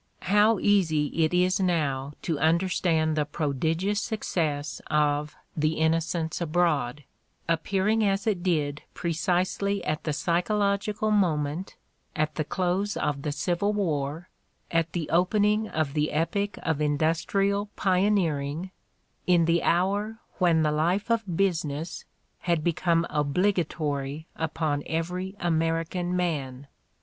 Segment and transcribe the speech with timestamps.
[0.23, 7.03] How easy it is now to understand the prodigious suc cess of "The Innocents Abroad,"
[7.47, 11.75] appearing as it did precisely at the psychological moment,
[12.15, 14.27] at the close of the Civil "War,
[14.71, 18.71] at the opening of the epoch of industrial pioneering,
[19.27, 22.05] in the hour when the life of business
[22.39, 26.65] had become obligatory upon every American man!